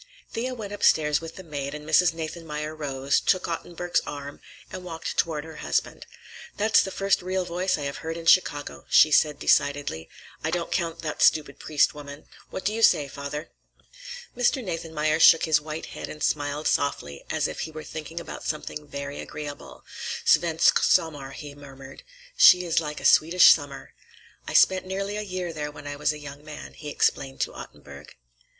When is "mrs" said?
1.87-2.11